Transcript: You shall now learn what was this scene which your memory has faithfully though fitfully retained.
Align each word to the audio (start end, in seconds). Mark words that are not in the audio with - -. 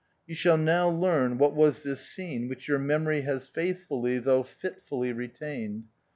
You 0.25 0.33
shall 0.33 0.57
now 0.57 0.89
learn 0.89 1.37
what 1.37 1.53
was 1.55 1.83
this 1.83 2.01
scene 2.01 2.47
which 2.49 2.67
your 2.67 2.79
memory 2.79 3.21
has 3.21 3.47
faithfully 3.47 4.17
though 4.17 4.41
fitfully 4.41 5.13
retained. 5.13 5.83